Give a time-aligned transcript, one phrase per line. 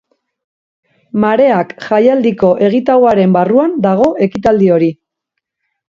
[1.25, 4.93] Mareak jaialdiko egitarauaren barruan dago ekitaldi hori.